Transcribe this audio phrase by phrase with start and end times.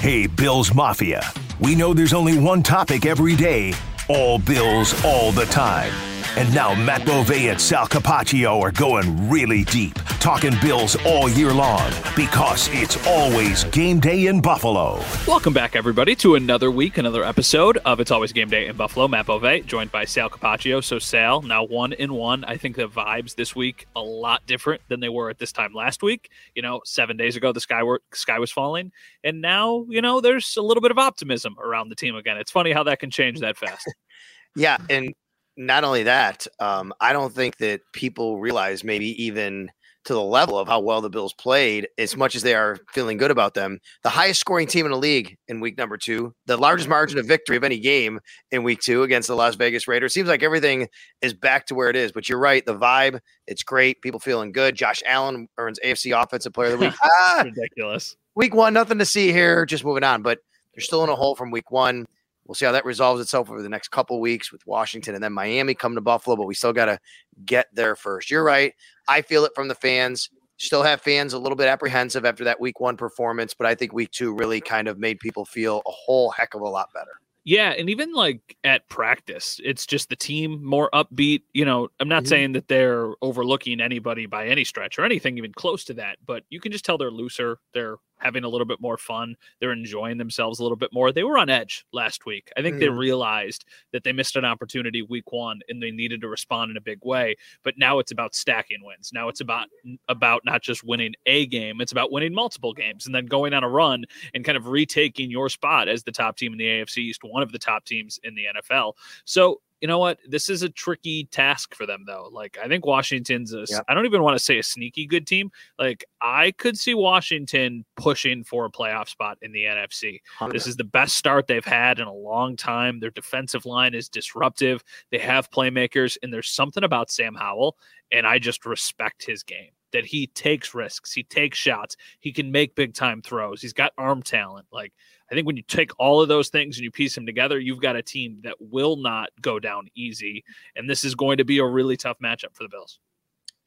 [0.00, 1.22] Hey, Bills Mafia.
[1.60, 3.74] We know there's only one topic every day
[4.10, 6.09] all Bills all the time.
[6.36, 11.52] And now Matt Bove and Sal Capaccio are going really deep, talking Bills all year
[11.52, 15.02] long because it's always game day in Buffalo.
[15.26, 19.08] Welcome back, everybody, to another week, another episode of It's Always Game Day in Buffalo.
[19.08, 20.84] Matt Bove, joined by Sal Capaccio.
[20.84, 22.44] So, Sal, now one in one.
[22.44, 25.74] I think the vibes this week a lot different than they were at this time
[25.74, 26.30] last week.
[26.54, 28.92] You know, seven days ago, the sky, were, sky was falling.
[29.24, 32.36] And now, you know, there's a little bit of optimism around the team again.
[32.36, 33.92] It's funny how that can change that fast.
[34.54, 34.78] yeah.
[34.88, 35.12] And
[35.56, 39.70] not only that, um, I don't think that people realize maybe even
[40.04, 43.18] to the level of how well the Bills played, as much as they are feeling
[43.18, 43.78] good about them.
[44.02, 47.26] The highest scoring team in the league in week number two, the largest margin of
[47.26, 48.18] victory of any game
[48.50, 50.14] in week two against the Las Vegas Raiders.
[50.14, 50.88] Seems like everything
[51.20, 52.12] is back to where it is.
[52.12, 54.00] But you're right, the vibe, it's great.
[54.00, 54.74] People feeling good.
[54.74, 56.94] Josh Allen earns AFC Offensive Player of the Week.
[57.04, 58.16] ah, ridiculous.
[58.34, 59.66] Week one, nothing to see here.
[59.66, 60.22] Just moving on.
[60.22, 60.38] But
[60.74, 62.06] they're still in a hole from week one.
[62.50, 65.32] We'll see how that resolves itself over the next couple weeks with Washington and then
[65.32, 66.98] Miami come to Buffalo, but we still got to
[67.44, 68.28] get there first.
[68.28, 68.74] You're right.
[69.06, 70.30] I feel it from the fans.
[70.56, 73.92] Still have fans a little bit apprehensive after that week one performance, but I think
[73.92, 77.12] week two really kind of made people feel a whole heck of a lot better.
[77.44, 81.42] Yeah, and even like at practice, it's just the team more upbeat.
[81.52, 82.30] You know, I'm not mm-hmm.
[82.30, 86.42] saying that they're overlooking anybody by any stretch or anything even close to that, but
[86.50, 87.58] you can just tell they're looser.
[87.72, 89.36] They're having a little bit more fun.
[89.60, 91.12] They're enjoying themselves a little bit more.
[91.12, 92.50] They were on edge last week.
[92.56, 92.80] I think mm.
[92.80, 96.76] they realized that they missed an opportunity week one and they needed to respond in
[96.76, 97.36] a big way.
[97.62, 99.10] But now it's about stacking wins.
[99.12, 99.68] Now it's about
[100.08, 103.64] about not just winning a game, it's about winning multiple games and then going on
[103.64, 106.98] a run and kind of retaking your spot as the top team in the AFC
[106.98, 108.94] East, one of the top teams in the NFL.
[109.24, 110.18] So you know what?
[110.28, 112.28] This is a tricky task for them, though.
[112.30, 113.84] Like, I think Washington's a, yep.
[113.88, 115.50] I don't even want to say a sneaky good team.
[115.78, 120.20] Like, I could see Washington pushing for a playoff spot in the NFC.
[120.38, 120.52] 100%.
[120.52, 123.00] This is the best start they've had in a long time.
[123.00, 124.84] Their defensive line is disruptive.
[125.10, 127.76] They have playmakers, and there's something about Sam Howell,
[128.12, 132.52] and I just respect his game that he takes risks, he takes shots, he can
[132.52, 133.60] make big time throws.
[133.60, 134.66] He's got arm talent.
[134.70, 134.92] Like,
[135.30, 137.80] I think when you take all of those things and you piece them together, you've
[137.80, 140.44] got a team that will not go down easy.
[140.74, 142.98] And this is going to be a really tough matchup for the Bills.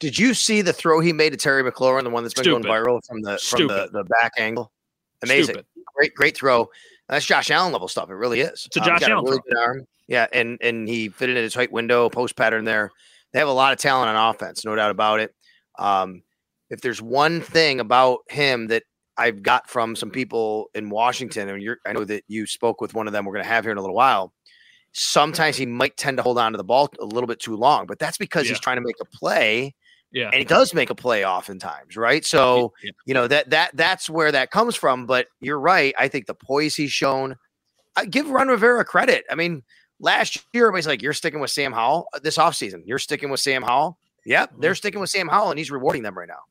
[0.00, 2.66] Did you see the throw he made to Terry McLaurin, the one that's been Stupid.
[2.66, 4.72] going viral from the from the, the back angle?
[5.22, 5.54] Amazing.
[5.54, 5.66] Stupid.
[5.94, 6.68] Great, great throw.
[7.08, 8.10] That's Josh Allen level stuff.
[8.10, 8.66] It really is.
[8.66, 9.86] It's a um, Josh um, Allen really arm.
[10.06, 12.90] Yeah, and and he fitted in a tight window, post pattern there.
[13.32, 15.34] They have a lot of talent on offense, no doubt about it.
[15.78, 16.22] Um,
[16.70, 18.82] if there's one thing about him that
[19.16, 22.94] I've got from some people in Washington, and you're, I know that you spoke with
[22.94, 23.24] one of them.
[23.24, 24.32] We're going to have here in a little while.
[24.92, 27.86] Sometimes he might tend to hold on to the ball a little bit too long,
[27.86, 28.50] but that's because yeah.
[28.50, 29.74] he's trying to make a play.
[30.12, 32.24] Yeah, and he does make a play oftentimes, right?
[32.24, 32.92] So yeah.
[33.04, 35.06] you know that that that's where that comes from.
[35.06, 35.92] But you're right.
[35.98, 37.34] I think the poise he's shown.
[37.96, 39.24] I give Ron Rivera credit.
[39.28, 39.64] I mean,
[39.98, 42.82] last year everybody's like, "You're sticking with Sam Howell uh, this offseason.
[42.86, 44.76] You're sticking with Sam Howell." Yep, they're mm-hmm.
[44.76, 46.42] sticking with Sam Howell, and he's rewarding them right now.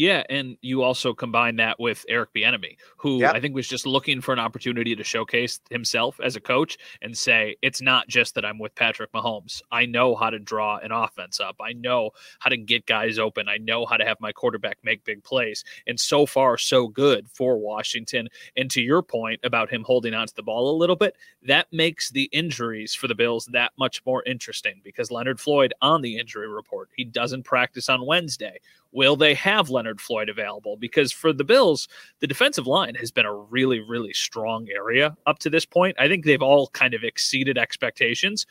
[0.00, 3.34] Yeah, and you also combine that with Eric Bieniemy, who yep.
[3.34, 7.14] I think was just looking for an opportunity to showcase himself as a coach and
[7.14, 9.60] say, it's not just that I'm with Patrick Mahomes.
[9.70, 11.56] I know how to draw an offense up.
[11.60, 13.46] I know how to get guys open.
[13.46, 15.64] I know how to have my quarterback make big plays.
[15.86, 18.30] And so far, so good for Washington.
[18.56, 21.66] And to your point about him holding on to the ball a little bit, that
[21.72, 26.16] makes the injuries for the Bills that much more interesting because Leonard Floyd on the
[26.16, 28.60] injury report, he doesn't practice on Wednesday.
[28.92, 30.76] Will they have Leonard Floyd available?
[30.76, 35.38] Because for the Bills, the defensive line has been a really, really strong area up
[35.40, 35.96] to this point.
[35.98, 38.46] I think they've all kind of exceeded expectations.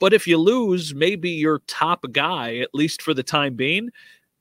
[0.00, 3.90] But if you lose maybe your top guy, at least for the time being,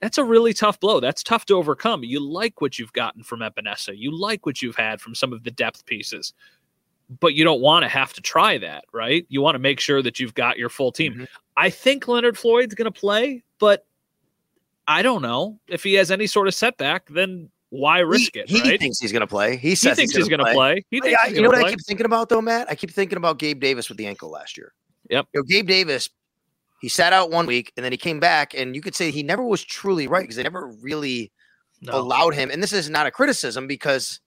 [0.01, 0.99] that's a really tough blow.
[0.99, 2.03] That's tough to overcome.
[2.03, 3.95] You like what you've gotten from Epenesa.
[3.95, 6.33] You like what you've had from some of the depth pieces
[7.19, 9.25] but you don't want to have to try that, right?
[9.29, 11.13] You want to make sure that you've got your full team.
[11.13, 11.23] Mm-hmm.
[11.57, 13.85] I think Leonard Floyd's going to play, but
[14.87, 17.07] I don't know if he has any sort of setback.
[17.07, 18.49] Then why risk he, it?
[18.49, 18.79] He right?
[18.79, 19.57] thinks he's going to play.
[19.57, 20.85] He says he thinks he's, going to play.
[20.91, 21.69] He thinks you know what play.
[21.69, 22.69] I keep thinking about though, Matt?
[22.69, 24.73] I keep thinking about Gabe Davis with the ankle last year.
[25.09, 25.27] Yep.
[25.33, 26.09] You know, Gabe Davis,
[26.81, 29.23] he sat out one week and then he came back, and you could say he
[29.23, 31.31] never was truly right because they never really
[31.81, 31.97] no.
[31.97, 32.51] allowed him.
[32.51, 34.19] And this is not a criticism because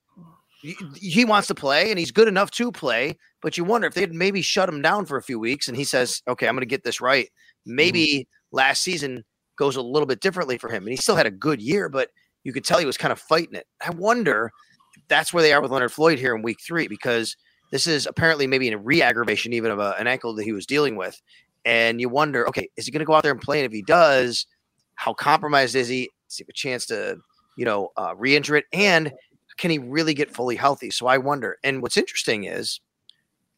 [0.96, 4.12] he wants to play and he's good enough to play, but you wonder if they'd
[4.12, 6.66] maybe shut him down for a few weeks and he says, okay, I'm going to
[6.66, 7.28] get this right.
[7.64, 8.56] Maybe mm-hmm.
[8.56, 9.24] last season
[9.56, 10.82] goes a little bit differently for him.
[10.84, 12.10] And he still had a good year, but
[12.44, 13.66] you could tell he was kind of fighting it.
[13.84, 14.50] I wonder
[14.96, 17.36] if that's where they are with Leonard Floyd here in week three, because
[17.72, 20.66] this is apparently maybe a re aggravation even of a, an ankle that he was
[20.66, 21.20] dealing with.
[21.64, 23.58] And you wonder, okay, is he going to go out there and play?
[23.58, 24.46] And if he does,
[24.94, 26.10] how compromised is he?
[26.28, 27.18] Does he have a chance to,
[27.56, 28.66] you know, uh, re injure it?
[28.72, 29.12] And
[29.56, 30.90] can he really get fully healthy?
[30.90, 31.56] So I wonder.
[31.64, 32.80] And what's interesting is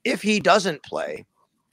[0.04, 1.26] if he doesn't play,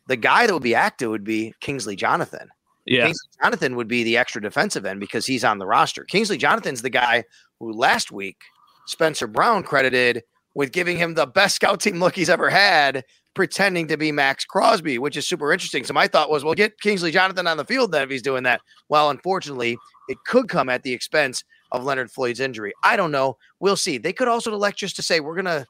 [0.07, 2.49] the guy that would be active would be Kingsley Jonathan.
[2.85, 3.05] Yeah.
[3.05, 6.03] Kingsley Jonathan would be the extra defensive end because he's on the roster.
[6.03, 7.23] Kingsley Jonathan's the guy
[7.59, 8.37] who last week
[8.85, 10.23] Spencer Brown credited
[10.53, 13.03] with giving him the best scout team look he's ever had,
[13.33, 15.83] pretending to be Maxx Crosby, which is super interesting.
[15.83, 18.43] So my thought was, well, get Kingsley Jonathan on the field then if he's doing
[18.43, 18.61] that.
[18.87, 19.77] Well, unfortunately,
[20.07, 22.73] it could come at the expense of Leonard Floyd's injury.
[22.83, 23.37] I don't know.
[23.59, 23.97] We'll see.
[23.97, 25.65] They could also elect just to say we're gonna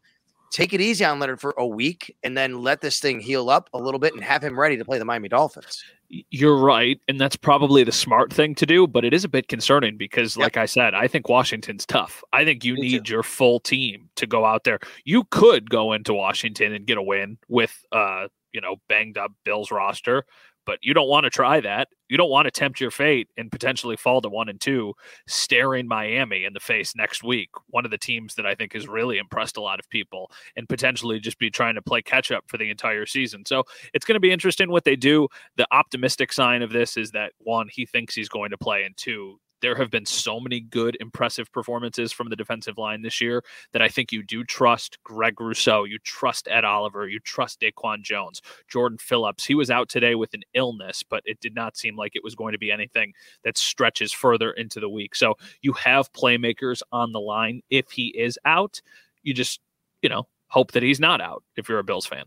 [0.51, 3.69] take it easy on Leonard for a week and then let this thing heal up
[3.73, 5.83] a little bit and have him ready to play the Miami Dolphins.
[6.29, 9.47] You're right, and that's probably the smart thing to do, but it is a bit
[9.47, 10.43] concerning because, yep.
[10.43, 12.23] like I said, I think Washington's tough.
[12.31, 13.13] I think you Me need too.
[13.13, 14.79] your full team to go out there.
[15.03, 19.31] You could go into Washington and get a win with, uh, you know, banged up
[19.43, 20.25] Bills roster,
[20.65, 21.87] but you don't want to try that.
[22.09, 24.93] You don't want to tempt your fate and potentially fall to one and two,
[25.27, 27.49] staring Miami in the face next week.
[27.67, 30.69] One of the teams that I think has really impressed a lot of people and
[30.69, 33.43] potentially just be trying to play catch up for the entire season.
[33.45, 33.63] So
[33.93, 35.27] it's going to be interesting what they do.
[35.57, 38.95] The optimistic sign of this is that one, he thinks he's going to play, and
[38.97, 43.43] two, there have been so many good, impressive performances from the defensive line this year
[43.71, 48.03] that I think you do trust Greg Rousseau, you trust Ed Oliver, you trust Daquan
[48.03, 49.43] Jones, Jordan Phillips.
[49.43, 52.35] He was out today with an illness, but it did not seem like it was
[52.35, 53.13] going to be anything
[53.43, 55.15] that stretches further into the week.
[55.15, 58.81] So you have playmakers on the line if he is out.
[59.23, 59.61] You just,
[60.03, 62.25] you know, hope that he's not out if you're a Bills fan.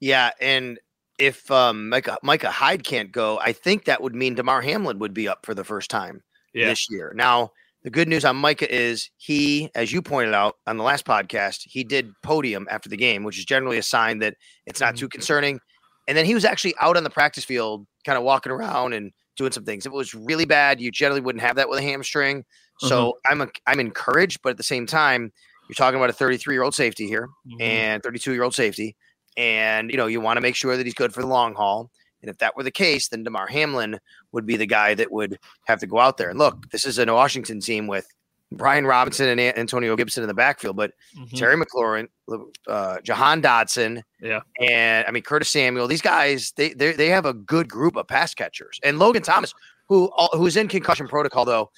[0.00, 0.80] Yeah, and
[1.22, 5.14] if um, Micah, Micah Hyde can't go, I think that would mean Damar Hamlin would
[5.14, 6.20] be up for the first time
[6.52, 6.66] yeah.
[6.66, 7.12] this year.
[7.14, 7.52] Now,
[7.84, 11.60] the good news on Micah is he, as you pointed out on the last podcast,
[11.64, 14.34] he did podium after the game, which is generally a sign that
[14.66, 15.10] it's not too mm-hmm.
[15.10, 15.60] concerning.
[16.08, 19.12] And then he was actually out on the practice field, kind of walking around and
[19.36, 19.86] doing some things.
[19.86, 22.44] If it was really bad, you generally wouldn't have that with a hamstring.
[22.80, 23.32] So mm-hmm.
[23.32, 25.30] I'm a, I'm encouraged, but at the same time,
[25.68, 27.62] you're talking about a 33 year old safety here mm-hmm.
[27.62, 28.96] and 32 year old safety
[29.36, 31.90] and you know you want to make sure that he's good for the long haul.
[32.20, 33.98] And if that were the case, then Damar Hamlin
[34.30, 36.30] would be the guy that would have to go out there.
[36.30, 38.06] And look, this is a Washington team with
[38.52, 41.36] Brian Robinson and Antonio Gibson in the backfield, but mm-hmm.
[41.36, 42.08] Terry McLaurin,
[42.68, 45.88] uh, Jahan Dotson, yeah, and I mean Curtis Samuel.
[45.88, 48.78] These guys, they they they have a good group of pass catchers.
[48.82, 49.54] And Logan Thomas,
[49.88, 51.70] who who's in concussion protocol though,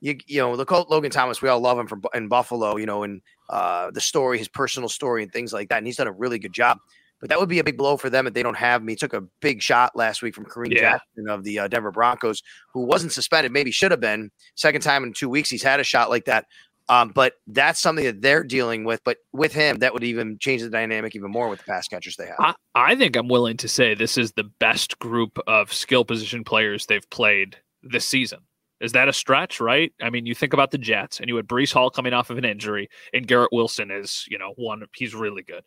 [0.00, 3.02] you you know the Logan Thomas, we all love him from in Buffalo, you know,
[3.02, 3.20] and
[3.50, 5.78] uh, the story, his personal story, and things like that.
[5.78, 6.78] And he's done a really good job.
[7.22, 8.92] But that would be a big blow for them if they don't have me.
[8.92, 10.80] He took a big shot last week from Kareem yeah.
[10.80, 12.42] Jackson of the uh, Denver Broncos,
[12.74, 14.32] who wasn't suspended, maybe should have been.
[14.56, 16.46] Second time in two weeks he's had a shot like that.
[16.88, 19.04] Um, but that's something that they're dealing with.
[19.04, 22.16] But with him, that would even change the dynamic even more with the pass catchers
[22.16, 22.36] they have.
[22.40, 26.42] I, I think I'm willing to say this is the best group of skill position
[26.42, 28.40] players they've played this season.
[28.80, 29.92] Is that a stretch, right?
[30.02, 32.38] I mean, you think about the Jets, and you had Breece Hall coming off of
[32.38, 34.82] an injury, and Garrett Wilson is, you know, one.
[34.96, 35.62] He's really good.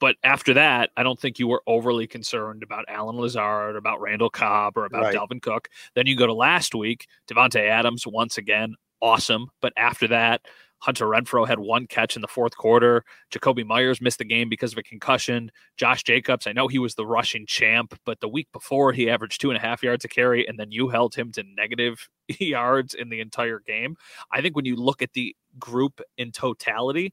[0.00, 4.30] But after that, I don't think you were overly concerned about Allen Lazard, about Randall
[4.30, 5.14] Cobb, or about right.
[5.14, 5.68] Dalvin Cook.
[5.94, 9.48] Then you go to last week, Davante Adams once again, awesome.
[9.60, 10.40] But after that,
[10.78, 13.04] Hunter Renfrow had one catch in the fourth quarter.
[13.30, 15.52] Jakobi Meyers missed the game because of a concussion.
[15.76, 19.42] Josh Jacobs, I know he was the rushing champ, but the week before he averaged
[19.42, 22.08] two and a half yards a carry, and then you held him to negative
[22.38, 23.96] yards in the entire game.
[24.32, 27.12] I think when you look at the group in totality,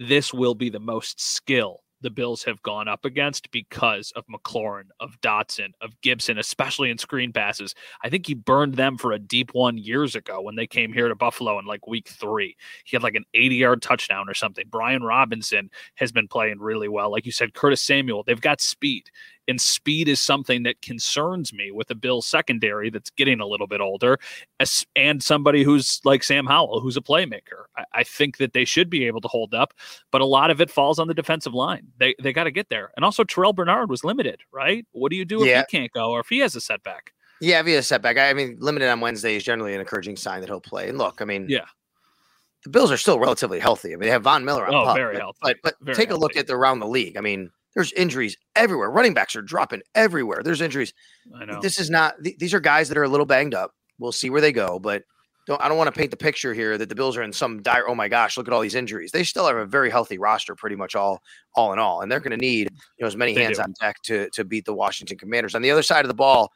[0.00, 4.88] this will be the most skill the Bills have gone up against because of McLaurin,
[5.00, 7.74] of Dotson, of Gibson, especially in screen passes.
[8.02, 11.08] I think he burned them for a deep one years ago when they came here
[11.08, 12.56] to Buffalo in like week three.
[12.84, 14.66] He had like an 80 yard touchdown or something.
[14.70, 17.10] Brian Robinson has been playing really well.
[17.10, 19.10] Like you said, Curtis Samuel, they've got speed
[19.48, 23.66] and speed is something that concerns me with a Bill secondary that's getting a little
[23.66, 24.18] bit older,
[24.94, 27.64] and somebody who's like Sam Howell, who's a playmaker.
[27.76, 29.72] I, I think that they should be able to hold up,
[30.10, 31.86] but a lot of it falls on the defensive line.
[31.98, 34.86] They they got to get there, and also Terrel Bernard was limited, right?
[34.92, 35.64] What do you do if yeah.
[35.68, 37.12] he can't go or if he has a setback?
[37.40, 40.16] Yeah, if he has a setback, I mean, limited on Wednesday is generally an encouraging
[40.16, 40.88] sign that he'll play.
[40.88, 41.66] And look, I mean, yeah,
[42.64, 43.92] the Bills are still relatively healthy.
[43.92, 45.38] I mean, they have Von Miller on oh, pup, very but, healthy.
[45.62, 46.18] But, but take healthy.
[46.18, 47.16] a look at the around the league.
[47.16, 48.90] I mean, there's injuries everywhere.
[48.90, 50.42] Running backs are dropping everywhere.
[50.42, 50.92] There's injuries.
[51.38, 51.60] I know.
[51.60, 53.72] This is not, th- these are guys that are a little banged up.
[54.00, 55.04] We'll see where they go, but
[55.46, 57.62] don't I don't want to paint the picture here that the Bills are in some
[57.62, 57.88] dire.
[57.88, 59.12] Oh my gosh, look at all these injuries.
[59.12, 61.22] They still have a very healthy roster, pretty much all
[61.54, 63.62] all in all, and they're going to need you know as many They hands do.
[63.62, 65.54] on deck to to beat the Washington Commanders.
[65.54, 66.50] On the other side of the ball,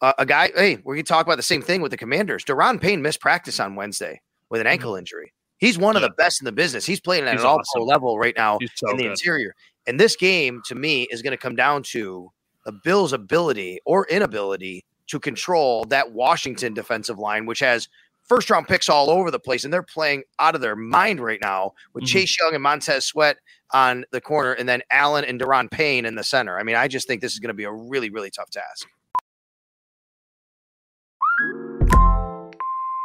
[0.00, 0.50] uh, a guy.
[0.56, 2.42] Hey, we can talk about the same thing with the Commanders.
[2.44, 5.32] Daron Payne missed practice on Wednesday with an ankle injury.
[5.58, 6.86] He's one of the best in the business.
[6.86, 7.64] He's playing at He's an all awesome.
[7.74, 9.10] pro level right now so in the good.
[9.10, 9.54] interior.
[9.86, 12.32] And this game, to me, is going to come down to
[12.64, 17.88] the Bills' ability or inability to control that Washington defensive line, which has
[18.24, 21.38] first round picks all over the place, and they're playing out of their mind right
[21.40, 22.08] now with Mhm.
[22.08, 23.38] Chase Young and Montez Sweat
[23.70, 26.58] on the corner, and then Allen and Daron Payne in the center.
[26.58, 28.88] I mean, I just think this is going to be a really, really tough task.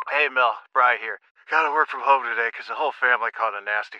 [0.09, 1.19] Hey, Mel, Bry here.
[1.49, 3.99] Gotta work from home today because the whole family caught a nasty.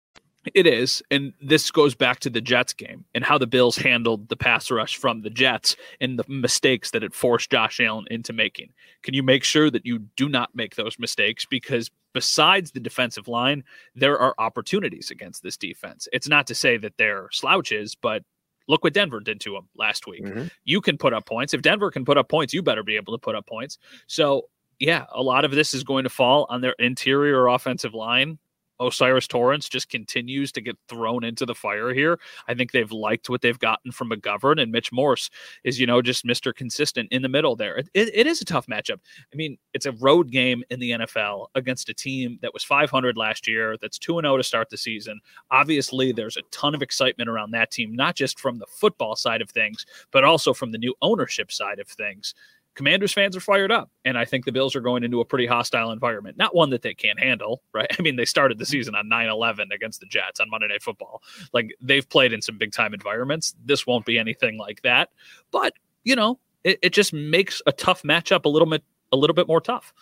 [0.55, 1.03] It is.
[1.11, 4.71] And this goes back to the Jets game and how the Bills handled the pass
[4.71, 8.73] rush from the Jets and the mistakes that it forced Josh Allen into making.
[9.03, 11.45] Can you make sure that you do not make those mistakes?
[11.45, 16.07] Because besides the defensive line, there are opportunities against this defense.
[16.11, 18.23] It's not to say that they're slouches, but
[18.67, 20.23] look what Denver did to them last week.
[20.23, 20.49] Mhm.
[20.63, 21.53] You can put up points.
[21.53, 23.77] If Denver can put up points, you better be able to put up points.
[24.07, 28.39] So, yeah, a lot of this is going to fall on their interior offensive line.
[28.81, 32.19] O'Cyrus Torrence just continues to get thrown into the fire here.
[32.47, 35.29] I think they've liked what they've gotten from McGovern and Mitch Morse
[35.63, 36.53] is, you know, just Mr.
[36.53, 37.77] Consistent in the middle there.
[37.77, 38.99] It, it, it is a tough matchup.
[39.31, 43.15] I mean, it's a road game in the NFL against a team that was 500
[43.15, 45.19] last year, that's 2 0 to start the season.
[45.51, 49.41] Obviously, there's a ton of excitement around that team, not just from the football side
[49.41, 52.33] of things, but also from the new ownership side of things.
[52.75, 55.45] Commanders fans are fired up, and I think the Bills are going into a pretty
[55.45, 56.37] hostile environment.
[56.37, 57.87] Not one that they can't handle, right?
[57.99, 60.81] I mean, they started the season on 9 11 against the Jets on Monday Night
[60.81, 61.21] Football.
[61.53, 63.53] Like, they've played in some big time environments.
[63.65, 65.09] This won't be anything like that.
[65.51, 65.73] But,
[66.05, 69.47] you know, it, it just makes a tough matchup a little bit a little bit
[69.47, 69.93] more tough.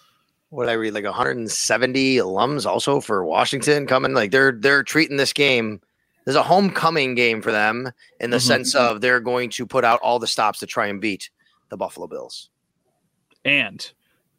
[0.49, 0.93] What did I read?
[0.93, 4.13] Like 170 alums also for Washington coming.
[4.13, 5.81] Like they're they're treating this game.
[6.25, 8.41] There's a homecoming game for them in the Mhm.
[8.41, 11.29] sense of they're going to put out all the stops to try and beat
[11.69, 12.49] the Buffalo Bills.
[13.46, 13.91] And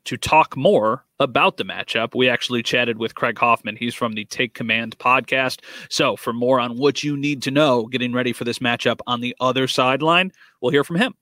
[0.04, 3.76] to talk more about the matchup, we actually chatted with Craig Hoffman.
[3.76, 5.61] He's from the Take Command podcast.
[5.88, 9.21] So, for more on what you need to know getting ready for this matchup on
[9.21, 11.14] the other sideline, we'll hear from him